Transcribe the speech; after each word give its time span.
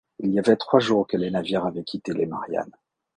Il 0.17 0.31
y 0.33 0.39
avait 0.39 0.55
trois 0.55 0.79
jours 0.79 1.05
que 1.05 1.15
les 1.15 1.29
navires 1.29 1.67
avaient 1.67 1.83
quitté 1.83 2.11
les 2.15 2.25
Mariannes. 2.25 2.73